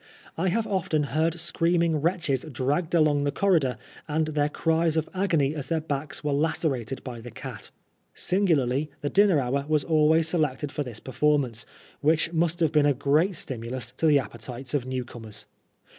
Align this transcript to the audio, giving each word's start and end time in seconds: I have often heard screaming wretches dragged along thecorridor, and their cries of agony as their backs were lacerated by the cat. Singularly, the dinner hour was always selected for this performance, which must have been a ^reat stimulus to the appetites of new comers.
I 0.35 0.47
have 0.49 0.65
often 0.65 1.03
heard 1.13 1.39
screaming 1.39 1.97
wretches 1.97 2.43
dragged 2.51 2.95
along 2.95 3.23
thecorridor, 3.23 3.77
and 4.07 4.25
their 4.29 4.49
cries 4.49 4.97
of 4.97 5.07
agony 5.13 5.53
as 5.53 5.67
their 5.69 5.79
backs 5.79 6.23
were 6.23 6.33
lacerated 6.33 7.03
by 7.03 7.21
the 7.21 7.29
cat. 7.29 7.69
Singularly, 8.15 8.89
the 9.01 9.11
dinner 9.11 9.39
hour 9.39 9.63
was 9.67 9.83
always 9.83 10.27
selected 10.27 10.71
for 10.71 10.81
this 10.81 10.99
performance, 10.99 11.67
which 11.99 12.33
must 12.33 12.61
have 12.61 12.71
been 12.71 12.87
a 12.87 12.95
^reat 12.95 13.35
stimulus 13.35 13.91
to 13.97 14.07
the 14.07 14.17
appetites 14.17 14.73
of 14.73 14.87
new 14.87 15.05
comers. 15.05 15.45